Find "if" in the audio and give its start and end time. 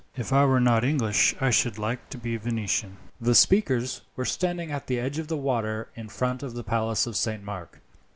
0.17-0.33